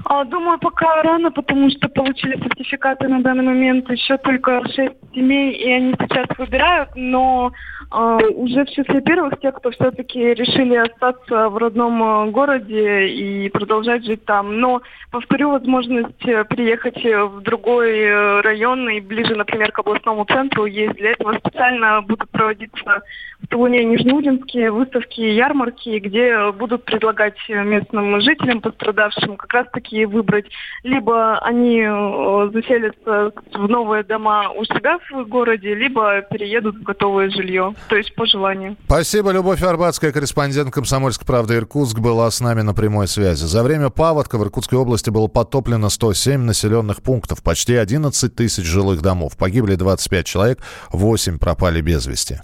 А, 0.06 0.26
думаю, 0.26 0.60
пока 0.60 1.02
рано, 1.02 1.32
потому 1.32 1.70
что 1.70 1.88
получили 1.88 2.38
сертификаты 2.38 3.08
на 3.08 3.22
данный 3.22 3.44
момент. 3.44 3.90
Еще 3.90 4.18
только 4.18 4.62
шесть 4.70 4.96
семей, 5.14 5.54
и 5.54 5.72
они 5.72 5.94
сейчас 5.94 6.28
выбирают, 6.38 6.90
но 6.96 7.52
уже 7.90 8.66
в 8.66 8.70
числе 8.70 9.02
первых 9.02 9.40
те, 9.40 9.52
кто 9.52 9.72
все-таки 9.72 10.34
решили 10.34 10.76
остаться 10.76 11.50
в 11.50 11.58
родном 11.58 12.04
а, 12.04 12.26
городе 12.28 13.08
и 13.08 13.50
продолжать 13.50 14.06
жить 14.06 14.26
там. 14.26 14.60
Но, 14.60 14.82
повторю, 15.10 15.52
возможность 15.52 16.26
э, 16.26 16.44
приехать 16.44 17.02
в 17.04 17.42
другой 17.42 18.00
э, 18.00 18.42
район 18.42 18.90
и 18.90 19.00
ближе, 19.00 19.36
например, 19.36 19.72
к 19.72 19.80
областному 19.80 20.26
центру 20.26 20.66
есть. 20.66 20.96
Для 20.96 21.12
этого 21.12 21.38
специально 21.38 22.02
будут 22.02 22.30
проводиться 22.30 23.04
в 23.42 23.48
Тулуне 23.48 23.86
Нижнеудинские 23.86 24.72
выставки 24.72 25.22
и 25.22 25.36
ярмарки, 25.36 26.00
где 26.00 26.52
будут 26.52 26.84
предлагать 26.84 27.38
местным 27.48 28.20
жителям, 28.20 28.60
пострадавшим, 28.60 29.38
как 29.38 29.54
раз-таки 29.54 30.06
выбрать. 30.06 30.48
Либо 30.84 31.38
они 31.40 31.84
э, 31.84 32.50
заселятся 32.52 33.32
в 33.54 33.70
новые 33.70 34.04
дома 34.04 34.50
у 34.50 34.66
себя 34.66 35.00
в 35.10 35.24
городе, 35.26 35.74
либо 35.74 36.22
переедут 36.24 36.76
в 36.76 36.84
готовое 36.84 37.30
жилье. 37.30 37.74
То 37.90 37.96
есть 37.96 38.14
по 38.16 38.26
желанию. 38.26 38.76
Спасибо. 38.86 39.32
Любовь 39.32 39.62
Арбатская, 39.62 40.12
корреспондент 40.12 40.74
«Комсомольской 40.74 41.26
правды» 41.26 41.56
Иркутск, 41.56 42.00
была 42.00 42.30
с 42.30 42.40
нами 42.42 42.62
на 42.62 42.74
прямой 42.74 43.08
связи. 43.08 43.46
За 43.46 43.64
время 43.64 43.90
паводка 43.90 44.38
в 44.38 44.44
Иркутской 44.44 44.78
области 44.78 45.10
было 45.10 45.28
потоплено 45.28 45.90
107 45.90 46.42
населенных 46.42 47.02
пунктов, 47.02 47.42
почти 47.44 47.76
11 47.76 48.36
тысяч 48.36 48.66
жилых 48.66 49.02
домов. 49.02 49.38
Погибли 49.38 49.76
25 49.76 50.26
человек, 50.26 50.60
8 50.92 51.40
пропали 51.40 51.82
без 51.82 52.06
вести. 52.06 52.40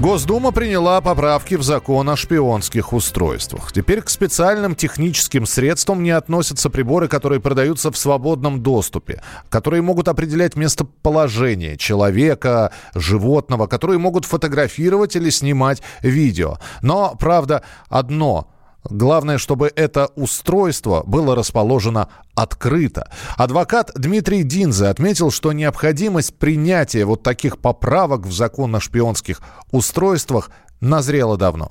Госдума 0.00 0.50
приняла 0.50 1.02
поправки 1.02 1.56
в 1.56 1.62
закон 1.62 2.08
о 2.08 2.16
шпионских 2.16 2.94
устройствах. 2.94 3.70
Теперь 3.70 4.00
к 4.00 4.08
специальным 4.08 4.74
техническим 4.74 5.44
средствам 5.44 6.02
не 6.02 6.10
относятся 6.10 6.70
приборы, 6.70 7.06
которые 7.06 7.38
продаются 7.38 7.90
в 7.92 7.98
свободном 7.98 8.62
доступе, 8.62 9.22
которые 9.50 9.82
могут 9.82 10.08
определять 10.08 10.56
местоположение 10.56 11.76
человека, 11.76 12.72
животного, 12.94 13.66
которые 13.66 13.98
могут 13.98 14.24
фотографировать 14.24 15.16
или 15.16 15.28
снимать 15.28 15.82
видео. 16.00 16.56
Но, 16.80 17.14
правда, 17.20 17.62
одно– 17.90 18.48
Главное, 18.88 19.38
чтобы 19.38 19.70
это 19.74 20.08
устройство 20.16 21.02
было 21.06 21.36
расположено 21.36 22.08
открыто. 22.36 23.10
Адвокат 23.36 23.90
Дмитрий 23.94 24.42
Динзе 24.42 24.86
отметил, 24.86 25.30
что 25.30 25.52
необходимость 25.52 26.38
принятия 26.38 27.04
вот 27.04 27.22
таких 27.22 27.60
поправок 27.60 28.20
в 28.20 28.32
закон 28.32 28.74
о 28.74 28.80
шпионских 28.80 29.40
устройствах 29.72 30.50
назрела 30.80 31.36
давно. 31.36 31.68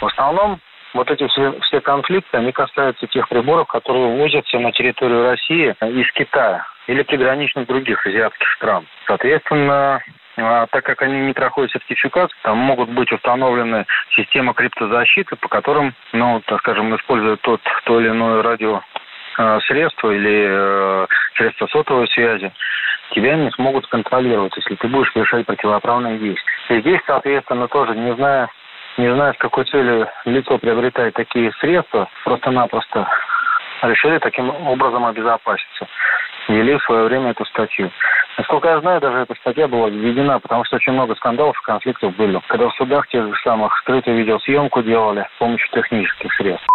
В 0.00 0.06
основном 0.06 0.60
вот 0.94 1.10
эти 1.10 1.26
все, 1.28 1.58
все 1.60 1.80
конфликты, 1.80 2.36
они 2.36 2.52
касаются 2.52 3.06
тех 3.06 3.28
приборов, 3.28 3.66
которые 3.68 4.18
ввозятся 4.18 4.58
на 4.58 4.72
территорию 4.72 5.22
России 5.22 5.74
из 5.80 6.12
Китая 6.12 6.66
или 6.86 7.02
приграничных 7.02 7.66
других 7.66 8.04
азиатских 8.06 8.48
стран. 8.56 8.86
Соответственно, 9.06 10.00
так 10.36 10.84
как 10.84 11.02
они 11.02 11.20
не 11.20 11.32
проходят 11.32 11.72
сертификацию, 11.72 12.36
там 12.42 12.56
могут 12.56 12.88
быть 12.90 13.12
установлены 13.12 13.86
системы 14.16 14.54
криптозащиты, 14.54 15.36
по 15.36 15.48
которым, 15.48 15.94
ну, 16.12 16.40
так 16.46 16.60
скажем, 16.60 16.94
используют 16.96 17.40
тот, 17.42 17.60
то 17.84 18.00
или 18.00 18.08
иное 18.08 18.42
радио 18.42 18.82
а, 19.38 19.60
средство 19.60 20.10
или 20.10 20.46
э, 20.48 21.06
средства 21.36 21.66
сотовой 21.66 22.08
связи, 22.08 22.52
тебя 23.14 23.36
не 23.36 23.50
смогут 23.50 23.86
контролировать, 23.86 24.56
если 24.56 24.74
ты 24.74 24.88
будешь 24.88 25.12
совершать 25.12 25.46
противоправные 25.46 26.18
действия. 26.18 26.76
И 26.76 26.80
здесь, 26.80 27.00
соответственно, 27.06 27.68
тоже 27.68 27.94
не 27.94 28.14
зная, 28.14 28.48
не 28.98 29.12
зная, 29.12 29.32
с 29.32 29.38
какой 29.38 29.64
целью 29.64 30.08
лицо 30.24 30.58
приобретает 30.58 31.14
такие 31.14 31.52
средства, 31.60 32.08
просто-напросто 32.24 33.08
решили 33.82 34.18
таким 34.18 34.50
образом 34.66 35.04
обезопаситься. 35.04 35.88
Ввели 36.48 36.76
в 36.76 36.82
свое 36.82 37.04
время 37.04 37.30
эту 37.30 37.44
статью. 37.46 37.90
Насколько 38.38 38.68
я 38.68 38.80
знаю, 38.80 39.00
даже 39.00 39.18
эта 39.18 39.34
статья 39.34 39.68
была 39.68 39.88
введена, 39.88 40.40
потому 40.40 40.64
что 40.64 40.76
очень 40.76 40.92
много 40.92 41.14
скандалов 41.16 41.56
и 41.60 41.64
конфликтов 41.64 42.16
были. 42.16 42.40
Когда 42.48 42.68
в 42.68 42.74
судах 42.74 43.06
тех 43.08 43.26
же 43.26 43.40
самых 43.42 43.76
скрытую 43.78 44.16
видеосъемку 44.16 44.82
делали 44.82 45.26
с 45.36 45.38
помощью 45.38 45.68
технических 45.70 46.32
средств. 46.34 46.66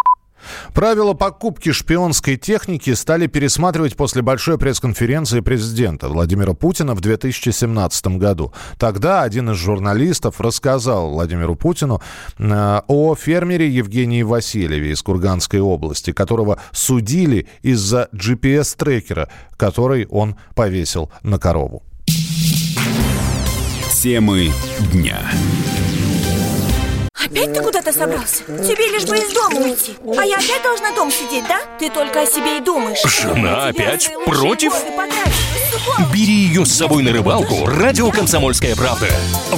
Правила 0.73 1.13
покупки 1.13 1.71
шпионской 1.71 2.37
техники 2.37 2.93
стали 2.93 3.27
пересматривать 3.27 3.95
после 3.95 4.21
большой 4.21 4.57
пресс-конференции 4.57 5.39
президента 5.41 6.09
Владимира 6.09 6.53
Путина 6.53 6.93
в 6.95 7.01
2017 7.01 8.07
году. 8.17 8.53
Тогда 8.77 9.23
один 9.23 9.51
из 9.51 9.57
журналистов 9.57 10.39
рассказал 10.39 11.11
Владимиру 11.11 11.55
Путину 11.55 12.01
э, 12.37 12.81
о 12.87 13.15
фермере 13.15 13.69
Евгении 13.69 14.23
Васильеве 14.23 14.91
из 14.91 15.01
Курганской 15.01 15.59
области, 15.59 16.11
которого 16.11 16.59
судили 16.71 17.47
из-за 17.61 18.09
GPS-трекера, 18.13 19.29
который 19.57 20.07
он 20.07 20.35
повесил 20.55 21.11
на 21.23 21.39
корову. 21.39 21.83
Темы 23.91 24.51
дня. 24.93 25.19
Опять 27.29 27.53
ты 27.53 27.61
куда-то 27.61 27.91
собрался? 27.91 28.43
Тебе 28.45 28.87
лишь 28.87 29.05
бы 29.05 29.17
из 29.17 29.33
дома 29.33 29.59
уйти. 29.59 29.95
А 30.17 30.23
я 30.23 30.37
опять 30.37 30.63
должна 30.63 30.91
дом 30.93 31.11
сидеть, 31.11 31.45
да? 31.47 31.59
Ты 31.77 31.89
только 31.89 32.21
о 32.21 32.25
себе 32.25 32.57
и 32.57 32.61
думаешь. 32.61 33.03
Жена 33.03 33.67
опять 33.67 34.09
против? 34.25 34.73
Бери 36.13 36.33
ее 36.33 36.65
с 36.65 36.73
собой 36.73 37.03
на 37.03 37.11
рыбалку. 37.11 37.65
Радио 37.65 38.09
«Комсомольская 38.11 38.75
правда» 38.75 39.07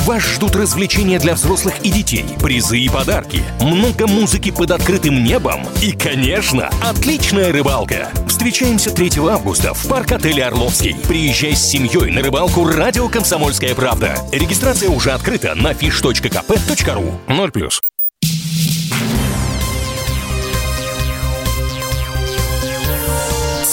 Вас 0.05 0.23
ждут 0.23 0.55
развлечения 0.55 1.19
для 1.19 1.35
взрослых 1.35 1.75
и 1.83 1.89
детей 1.89 2.25
Призы 2.41 2.79
и 2.79 2.89
подарки 2.89 3.43
Много 3.61 4.07
музыки 4.07 4.51
под 4.51 4.71
открытым 4.71 5.23
небом 5.23 5.65
И, 5.81 5.91
конечно, 5.91 6.69
отличная 6.83 7.51
рыбалка. 7.51 8.09
Встречаемся 8.27 8.91
3 8.91 9.11
августа 9.29 9.73
в 9.73 9.87
парк-отеле 9.87 10.45
«Орловский» 10.45 10.95
Приезжай 11.07 11.55
с 11.55 11.65
семьей 11.65 12.11
на 12.11 12.21
рыбалку 12.21 12.65
Радио 12.65 13.07
«Комсомольская 13.07 13.75
правда» 13.75 14.15
Регистрация 14.31 14.89
уже 14.89 15.11
открыта 15.11 15.55
на 15.55 15.71
fish.kp.ru 15.71 17.19
0 17.27 17.51
плюс. 17.59 17.81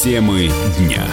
Темы 0.02 0.50
дня. 0.78 1.06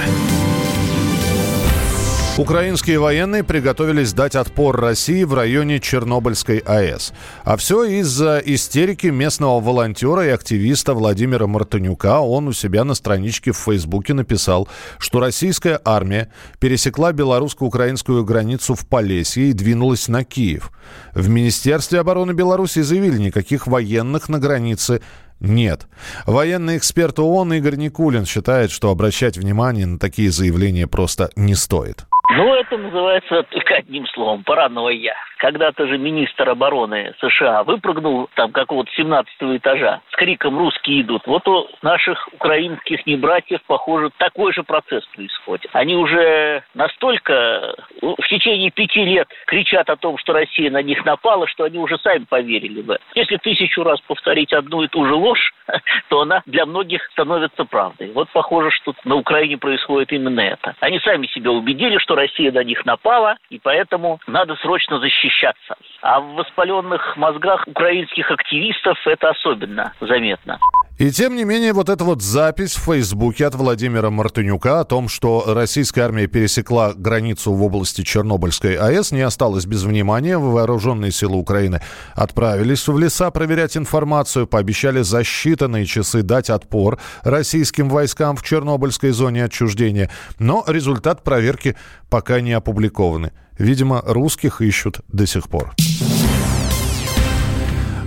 Украинские 2.36 2.98
военные 2.98 3.44
приготовились 3.44 4.12
дать 4.12 4.36
отпор 4.36 4.76
России 4.82 5.24
в 5.24 5.36
районе 5.36 5.80
Чернобыльской 5.80 6.58
АЭС. 6.58 7.14
А 7.44 7.58
все 7.58 7.84
из-за 7.84 8.42
истерики 8.44 9.06
местного 9.06 9.60
волонтера 9.60 10.26
и 10.26 10.30
активиста 10.30 10.96
Владимира 10.96 11.46
Мартынюка. 11.46 12.22
Он 12.22 12.48
у 12.48 12.54
себя 12.54 12.86
на 12.86 12.96
страничке 12.96 13.52
в 13.52 13.58
Фейсбуке 13.58 14.16
написал, 14.16 14.68
что 14.98 15.20
российская 15.20 15.80
армия 15.86 16.32
пересекла 16.60 17.12
белорусско-украинскую 17.12 18.26
границу 18.26 18.74
в 18.74 18.88
Полесье 18.88 19.52
и 19.52 19.54
двинулась 19.54 20.08
на 20.08 20.24
Киев. 20.24 20.72
В 21.14 21.30
Министерстве 21.30 22.00
обороны 22.00 22.32
Беларуси 22.32 22.82
заявили, 22.82 23.20
никаких 23.20 23.68
военных 23.68 24.28
на 24.28 24.40
границе 24.40 25.02
нет. 25.40 25.86
Военный 26.26 26.78
эксперт 26.78 27.20
ООН 27.20 27.54
Игорь 27.54 27.76
Никулин 27.76 28.26
считает, 28.26 28.72
что 28.72 28.90
обращать 28.90 29.38
внимание 29.38 29.86
на 29.86 30.00
такие 30.00 30.32
заявления 30.32 30.88
просто 30.88 31.30
не 31.36 31.54
стоит. 31.54 32.08
Ну, 32.30 32.54
это 32.54 32.78
называется 32.78 33.44
только 33.44 33.76
одним 33.76 34.08
словом– 34.08 34.44
паранойя. 34.46 35.16
Когда-то 35.38 35.88
же 35.88 35.98
министр 35.98 36.50
обороны 36.50 37.14
США 37.20 37.64
выпрыгнул 37.64 38.30
там 38.36 38.54
какого-то 38.54 38.90
17 38.94 39.34
этажа 39.58 40.02
с 40.10 40.16
криком 40.16 40.58
«Русские 40.58 41.02
идут». 41.02 41.28
Вот 41.28 41.46
у 41.50 41.68
наших 41.82 42.30
украинских 42.34 43.06
небратьев, 43.06 43.60
похоже, 43.68 44.10
такой 44.18 44.54
же 44.54 44.64
процесс 44.64 45.06
происходит. 45.08 45.70
Они 45.74 45.96
уже 45.96 46.64
настолько 46.74 47.76
ну, 48.02 48.16
в 48.18 48.28
течение 48.30 48.72
пяти 48.72 49.04
лет 49.04 49.28
кричат 49.46 49.90
о 49.90 49.98
том, 49.98 50.18
что 50.18 50.32
Россия 50.32 50.72
на 50.72 50.82
них 50.82 51.04
напала, 51.04 51.46
что 51.48 51.66
они 51.66 51.78
уже 51.78 51.98
сами 51.98 52.24
поверили 52.24 52.82
в 52.82 52.92
это. 52.92 53.04
Если 53.16 53.36
тысячу 53.36 53.84
раз 53.84 54.00
повторить 54.02 54.54
одну 54.54 54.84
и 54.84 54.88
ту 54.88 55.06
же 55.06 55.14
ложь, 55.14 55.54
то 56.08 56.22
она 56.22 56.42
для 56.46 56.66
многих 56.66 57.04
становится 57.12 57.66
правдой. 57.66 58.12
Вот 58.14 58.30
похоже, 58.30 58.72
что 58.72 58.94
на 59.04 59.16
Украине 59.16 59.58
происходит 59.58 60.14
именно 60.14 60.40
это. 60.40 60.76
Они 60.80 61.00
сами 61.00 61.28
себя 61.28 61.52
убедили, 61.52 61.98
что 61.98 62.13
Россия 62.16 62.52
на 62.52 62.64
них 62.64 62.86
напала, 62.86 63.38
и 63.50 63.60
поэтому 63.60 64.20
надо 64.28 64.56
срочно 64.58 65.00
защищать 65.00 65.14
защищаться. 65.14 65.76
А 66.02 66.20
в 66.20 66.36
воспаленных 66.36 67.16
мозгах 67.18 67.68
украинских 67.68 68.30
активистов 68.32 68.98
это 69.06 69.30
особенно 69.30 69.94
заметно. 70.02 70.60
И 71.04 71.12
тем 71.12 71.36
не 71.36 71.44
менее, 71.44 71.74
вот 71.74 71.90
эта 71.90 72.06
вот 72.06 72.22
запись 72.22 72.76
в 72.76 72.84
Фейсбуке 72.86 73.46
от 73.46 73.56
Владимира 73.56 74.10
Мартынюка 74.10 74.80
о 74.80 74.86
том, 74.86 75.10
что 75.10 75.44
российская 75.48 76.04
армия 76.04 76.28
пересекла 76.28 76.94
границу 76.94 77.52
в 77.52 77.62
области 77.62 78.04
Чернобыльской 78.04 78.76
АЭС, 78.76 79.12
не 79.12 79.20
осталась 79.20 79.66
без 79.66 79.84
внимания. 79.84 80.38
Вооруженные 80.38 81.12
силы 81.12 81.36
Украины 81.36 81.82
отправились 82.16 82.88
в 82.88 82.98
леса 82.98 83.32
проверять 83.32 83.76
информацию, 83.76 84.48
пообещали 84.48 85.02
за 85.02 85.24
считанные 85.24 85.84
часы 85.84 86.22
дать 86.22 86.50
отпор 86.50 86.98
российским 87.24 87.90
войскам 87.90 88.38
в 88.38 88.44
Чернобыльской 88.44 89.10
зоне 89.10 89.44
отчуждения. 89.44 90.10
Но 90.40 90.64
результат 90.66 91.22
проверки 91.22 91.76
пока 92.10 92.40
не 92.40 92.54
опубликованы. 92.54 93.34
Видимо, 93.58 94.02
русских 94.06 94.62
ищут 94.62 95.02
до 95.10 95.28
сих 95.28 95.50
пор. 95.50 95.76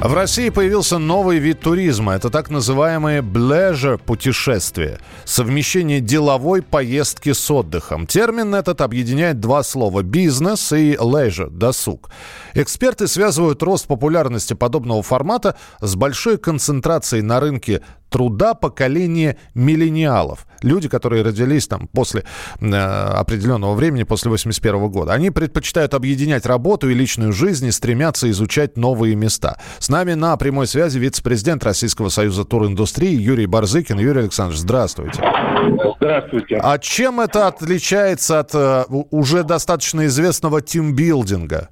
В 0.07 0.15
России 0.15 0.51
появился 0.51 0.99
новый 0.99 1.39
вид 1.39 1.59
туризма. 1.59 2.15
Это 2.15 2.31
так 2.31 2.49
называемые 2.49 3.23
блежер 3.23 3.99
путешествия. 3.99 5.01
Совмещение 5.25 6.01
деловой 6.01 6.63
поездки 6.63 7.33
с 7.33 7.51
отдыхом. 7.51 8.07
Термин 8.07 8.55
этот 8.55 8.83
объединяет 8.83 9.41
два 9.41 9.65
слова– 9.65 10.03
бизнес 10.05 10.71
и 10.71 10.95
leisure– 10.95 11.51
досуг. 11.51 12.11
Эксперты 12.55 13.09
связывают 13.09 13.61
рост 13.65 13.89
популярности 13.89 14.55
подобного 14.55 15.03
формата 15.03 15.57
с 15.81 15.97
большой 15.97 16.39
концентрацией 16.39 17.23
на 17.23 17.41
рынке 17.41 17.83
труда 18.09 18.55
поколения 18.55 19.37
миллениалов. 19.55 20.47
Люди, 20.63 20.89
которые 20.89 21.23
родились 21.23 21.67
там 21.67 21.89
после 21.89 22.25
э, 22.61 22.75
определенного 22.75 23.75
времени, 23.75 24.05
после 24.05 24.31
81 24.31 24.89
года. 24.89 25.13
Они 25.13 25.31
предпочитают 25.31 25.95
объединять 25.95 26.47
работу 26.47 26.89
и 26.89 26.95
личную 26.95 27.33
жизнь 27.33 27.67
и 27.67 27.71
стремятся 27.71 28.31
изучать 28.31 28.77
новые 28.77 29.15
места. 29.15 29.59
С 29.79 29.89
нами 29.89 30.15
на 30.15 30.37
прямой 30.37 30.67
связи 30.67 30.99
вице-президент 30.99 31.65
Российского 31.65 32.09
союза 32.09 32.45
туриндустрии 32.45 33.15
Юрий 33.15 33.47
Барзыкин. 33.47 33.99
Юрий 33.99 34.21
Александрович, 34.21 34.61
здравствуйте. 34.61 35.23
Здравствуйте. 35.97 36.59
А 36.63 36.79
чем 36.79 37.21
это 37.21 37.49
отличается 37.49 38.41
от 38.41 38.55
э, 38.55 38.85
уже 39.11 39.43
достаточно 39.43 40.07
известного 40.07 40.63
тимбилдинга? 40.63 41.69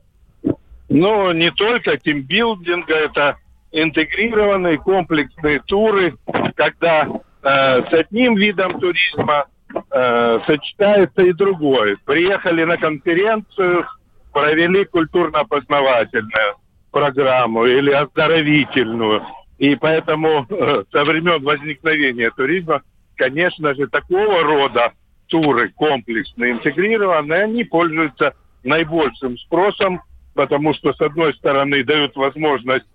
Ну, 0.88 1.32
не 1.32 1.50
только 1.50 1.96
тимбилдинга, 1.96 2.94
это 2.94 3.36
интегрированные 3.74 4.78
комплексные 4.78 5.60
туры, 5.66 6.14
когда 6.54 7.08
э, 7.42 7.82
с 7.82 7.92
одним 7.92 8.36
видом 8.36 8.78
туризма 8.78 9.46
э, 9.90 10.40
сочетается 10.46 11.22
и 11.22 11.32
другой. 11.32 11.96
Приехали 12.04 12.62
на 12.64 12.76
конференцию, 12.76 13.84
провели 14.32 14.84
культурно-познавательную 14.84 16.54
программу 16.92 17.66
или 17.66 17.90
оздоровительную. 17.90 19.22
И 19.58 19.74
поэтому 19.74 20.46
э, 20.48 20.84
со 20.92 21.04
времен 21.04 21.42
возникновения 21.42 22.30
туризма, 22.30 22.82
конечно 23.16 23.74
же, 23.74 23.88
такого 23.88 24.44
рода 24.44 24.92
туры 25.26 25.70
комплексные, 25.70 26.52
интегрированные, 26.52 27.44
они 27.44 27.64
пользуются 27.64 28.34
наибольшим 28.62 29.36
спросом, 29.38 30.00
потому 30.34 30.74
что, 30.74 30.92
с 30.92 31.00
одной 31.00 31.34
стороны, 31.34 31.82
дают 31.82 32.14
возможность 32.14 32.86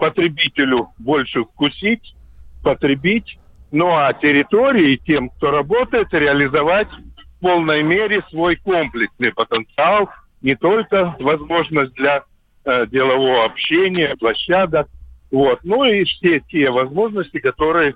потребителю 0.00 0.88
больше 0.98 1.44
вкусить, 1.44 2.14
потребить, 2.64 3.38
ну 3.70 3.94
а 3.94 4.12
территории 4.14 4.96
тем, 4.96 5.28
кто 5.28 5.50
работает, 5.50 6.08
реализовать 6.12 6.88
в 6.88 7.40
полной 7.40 7.82
мере 7.82 8.22
свой 8.30 8.56
комплексный 8.56 9.32
потенциал, 9.32 10.08
не 10.40 10.56
только 10.56 11.14
возможность 11.20 11.92
для 11.92 12.24
э, 12.64 12.86
делового 12.86 13.44
общения, 13.44 14.16
площадок, 14.18 14.88
вот, 15.30 15.60
ну 15.64 15.84
и 15.84 16.04
все 16.04 16.40
те 16.40 16.70
возможности, 16.70 17.38
которые 17.38 17.94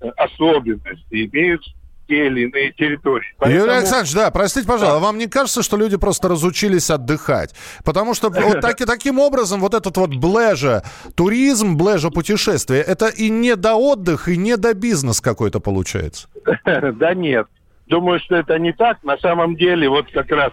э, 0.00 0.08
особенности 0.08 1.24
имеют 1.24 1.62
те 2.06 2.26
или 2.26 2.42
иные 2.42 2.72
территории. 2.72 3.34
Поэтому... 3.38 3.62
Юрий 3.62 3.78
Александрович, 3.78 4.14
да, 4.14 4.30
простите, 4.30 4.66
пожалуйста, 4.66 5.00
да. 5.00 5.06
вам 5.06 5.18
не 5.18 5.26
кажется, 5.26 5.62
что 5.62 5.76
люди 5.76 5.96
просто 5.96 6.28
разучились 6.28 6.90
отдыхать? 6.90 7.54
Потому 7.84 8.14
что 8.14 8.30
вот 8.30 8.60
так, 8.60 8.76
таким 8.76 9.18
образом 9.18 9.60
вот 9.60 9.74
этот 9.74 9.96
вот 9.96 10.14
блежа, 10.14 10.82
туризм, 11.14 11.76
блежа 11.76 12.10
путешествие, 12.10 12.82
это 12.82 13.08
и 13.08 13.30
не 13.30 13.56
до 13.56 13.74
отдых, 13.74 14.28
и 14.28 14.36
не 14.36 14.56
до 14.56 14.74
бизнес 14.74 15.20
какой-то 15.20 15.60
получается. 15.60 16.28
Да 16.64 17.14
нет. 17.14 17.46
Думаю, 17.86 18.20
что 18.20 18.36
это 18.36 18.58
не 18.58 18.72
так. 18.72 19.02
На 19.02 19.18
самом 19.18 19.56
деле, 19.56 19.88
вот 19.88 20.10
как 20.10 20.30
раз 20.30 20.52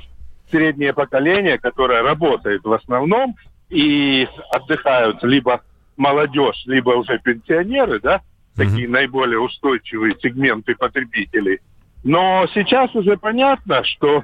среднее 0.49 0.93
поколение, 0.93 1.57
которое 1.57 2.01
работает 2.01 2.63
в 2.63 2.73
основном, 2.73 3.35
и 3.69 4.27
отдыхают 4.51 5.23
либо 5.23 5.61
молодежь, 5.97 6.63
либо 6.65 6.91
уже 6.91 7.19
пенсионеры, 7.19 7.99
да, 7.99 8.21
такие 8.55 8.87
mm-hmm. 8.87 8.91
наиболее 8.91 9.39
устойчивые 9.39 10.15
сегменты 10.21 10.75
потребителей. 10.75 11.59
Но 12.03 12.47
сейчас 12.53 12.93
уже 12.95 13.17
понятно, 13.17 13.83
что 13.83 14.23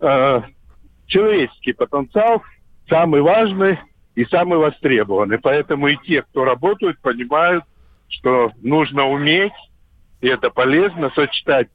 э, 0.00 0.42
человеческий 1.06 1.72
потенциал 1.72 2.42
самый 2.88 3.22
важный 3.22 3.78
и 4.14 4.24
самый 4.26 4.58
востребованный. 4.58 5.38
Поэтому 5.38 5.88
и 5.88 5.96
те, 5.96 6.22
кто 6.22 6.44
работают, 6.44 6.98
понимают, 7.00 7.64
что 8.08 8.52
нужно 8.60 9.08
уметь, 9.08 9.52
и 10.20 10.28
это 10.28 10.50
полезно, 10.50 11.10
сочетать 11.14 11.68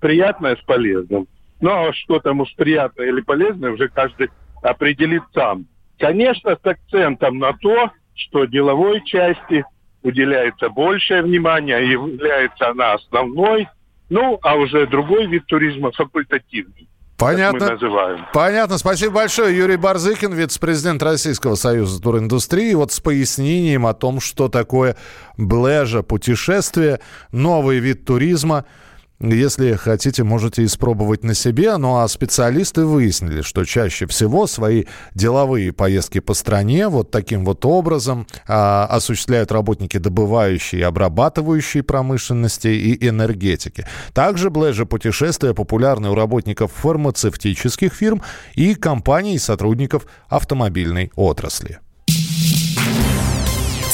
приятное 0.00 0.56
с 0.56 0.60
полезным. 0.60 1.26
Ну, 1.60 1.70
а 1.70 1.92
что 1.92 2.18
там 2.18 2.40
уж 2.40 2.54
приятное 2.56 3.06
или 3.06 3.20
полезное, 3.20 3.70
уже 3.70 3.88
каждый 3.88 4.30
определит 4.62 5.22
сам. 5.32 5.66
Конечно, 5.98 6.56
с 6.56 6.66
акцентом 6.66 7.38
на 7.38 7.52
то, 7.52 7.90
что 8.14 8.44
деловой 8.44 9.02
части 9.04 9.64
уделяется 10.02 10.68
большее 10.68 11.22
внимание, 11.22 11.90
является 11.90 12.68
она 12.68 12.94
основной, 12.94 13.68
ну, 14.10 14.38
а 14.42 14.56
уже 14.56 14.86
другой 14.86 15.26
вид 15.26 15.46
туризма 15.46 15.92
факультативный. 15.92 16.88
Понятно. 17.18 17.70
называем. 17.70 18.26
Понятно. 18.32 18.78
Спасибо 18.78 19.14
большое. 19.14 19.56
Юрий 19.56 19.76
Барзыкин, 19.76 20.32
вице-президент 20.32 21.00
Российского 21.04 21.54
союза 21.54 22.02
туриндустрии. 22.02 22.74
Вот 22.74 22.90
с 22.90 22.98
пояснением 22.98 23.86
о 23.86 23.94
том, 23.94 24.18
что 24.18 24.48
такое 24.48 24.96
блежа 25.36 26.02
путешествие, 26.02 27.00
новый 27.30 27.78
вид 27.78 28.04
туризма– 28.04 28.64
если 29.22 29.74
хотите, 29.74 30.24
можете 30.24 30.64
испробовать 30.64 31.22
на 31.22 31.34
себе. 31.34 31.76
Ну 31.76 31.96
а 31.96 32.08
специалисты 32.08 32.84
выяснили, 32.84 33.42
что 33.42 33.64
чаще 33.64 34.06
всего 34.06 34.46
свои 34.46 34.84
деловые 35.14 35.72
поездки 35.72 36.18
по 36.18 36.34
стране 36.34 36.88
вот 36.88 37.10
таким 37.10 37.44
вот 37.44 37.64
образом 37.64 38.26
а, 38.48 38.86
осуществляют 38.86 39.52
работники 39.52 39.98
добывающей 39.98 40.80
и 40.80 40.82
обрабатывающей 40.82 41.82
промышленности 41.82 42.68
и 42.68 43.08
энергетики. 43.08 43.86
Также 44.12 44.50
блэжи 44.50 44.86
путешествия 44.86 45.54
популярны 45.54 46.10
у 46.10 46.14
работников 46.14 46.72
фармацевтических 46.72 47.92
фирм 47.92 48.22
и 48.54 48.74
компаний 48.74 49.36
и 49.36 49.38
сотрудников 49.38 50.06
автомобильной 50.28 51.12
отрасли. 51.14 51.78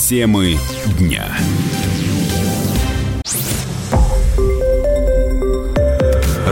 Темы 0.08 0.56
дня. 0.98 1.26